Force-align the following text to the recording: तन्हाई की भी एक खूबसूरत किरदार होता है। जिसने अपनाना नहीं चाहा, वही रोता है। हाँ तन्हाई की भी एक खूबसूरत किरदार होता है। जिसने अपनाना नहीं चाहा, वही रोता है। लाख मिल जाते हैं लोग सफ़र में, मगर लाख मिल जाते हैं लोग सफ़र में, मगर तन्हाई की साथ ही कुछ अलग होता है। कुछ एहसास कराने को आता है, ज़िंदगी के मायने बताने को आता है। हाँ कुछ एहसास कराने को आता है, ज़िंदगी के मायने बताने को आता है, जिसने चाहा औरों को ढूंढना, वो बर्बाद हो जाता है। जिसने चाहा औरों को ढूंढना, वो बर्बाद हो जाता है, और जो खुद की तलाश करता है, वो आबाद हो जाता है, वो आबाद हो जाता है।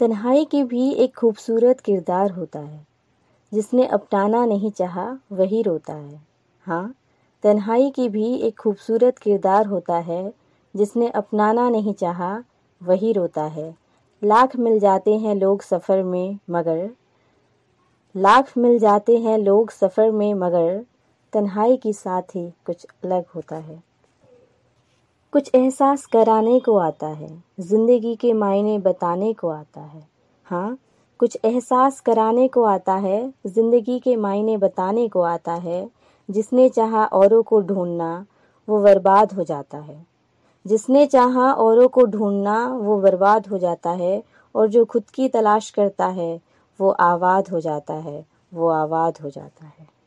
तन्हाई 0.00 0.44
की 0.44 0.64
भी 0.64 0.92
एक 0.92 1.16
खूबसूरत 1.16 1.80
किरदार 1.80 2.30
होता 2.30 2.58
है। 2.58 2.86
जिसने 3.54 3.86
अपनाना 3.86 4.46
नहीं 4.46 4.70
चाहा, 4.70 5.18
वही 5.32 5.62
रोता 5.62 5.92
है। 5.92 6.22
हाँ 6.66 6.94
तन्हाई 7.42 7.90
की 7.90 8.08
भी 8.08 8.34
एक 8.34 8.58
खूबसूरत 8.58 9.18
किरदार 9.18 9.66
होता 9.66 9.96
है। 9.98 10.32
जिसने 10.76 11.08
अपनाना 11.08 11.70
नहीं 11.70 11.94
चाहा, 11.94 12.44
वही 12.82 13.12
रोता 13.12 13.44
है। 13.44 13.76
लाख 14.24 14.56
मिल 14.56 14.80
जाते 14.80 15.18
हैं 15.18 15.34
लोग 15.34 15.62
सफ़र 15.62 16.02
में, 16.02 16.38
मगर 16.50 16.90
लाख 18.16 18.58
मिल 18.58 18.78
जाते 18.78 19.18
हैं 19.18 19.38
लोग 19.38 19.70
सफ़र 19.70 20.10
में, 20.10 20.34
मगर 20.34 20.86
तन्हाई 21.32 21.76
की 21.76 21.92
साथ 21.92 22.22
ही 22.22 22.52
कुछ 22.64 22.86
अलग 23.04 23.24
होता 23.34 23.56
है। 23.56 23.89
कुछ 25.32 25.50
एहसास 25.54 26.06
कराने 26.06 26.60
को 26.60 26.76
आता 26.76 27.06
है, 27.06 27.42
ज़िंदगी 27.60 28.16
के 28.16 28.32
मायने 28.32 28.78
बताने 28.78 29.32
को 29.32 29.48
आता 29.48 29.80
है। 29.80 30.08
हाँ 30.44 30.78
कुछ 31.18 31.38
एहसास 31.44 32.00
कराने 32.00 32.48
को 32.48 32.62
आता 32.62 32.94
है, 32.94 33.32
ज़िंदगी 33.46 33.98
के 33.98 34.16
मायने 34.16 34.56
बताने 34.56 35.08
को 35.08 35.20
आता 35.20 35.52
है, 35.52 35.90
जिसने 36.30 36.68
चाहा 36.68 37.04
औरों 37.04 37.42
को 37.42 37.60
ढूंढना, 37.60 38.26
वो 38.68 38.82
बर्बाद 38.82 39.32
हो 39.32 39.44
जाता 39.44 39.78
है। 39.78 40.06
जिसने 40.66 41.06
चाहा 41.06 41.52
औरों 41.52 41.88
को 41.88 42.04
ढूंढना, 42.04 42.66
वो 42.66 43.00
बर्बाद 43.00 43.46
हो 43.46 43.58
जाता 43.58 43.90
है, 43.90 44.22
और 44.54 44.68
जो 44.68 44.84
खुद 44.84 45.04
की 45.14 45.28
तलाश 45.28 45.70
करता 45.70 46.06
है, 46.06 46.40
वो 46.80 46.90
आबाद 46.90 47.48
हो 47.48 47.60
जाता 47.60 47.94
है, 47.94 48.26
वो 48.54 48.68
आबाद 48.68 49.18
हो 49.22 49.30
जाता 49.30 49.66
है। 49.66 49.99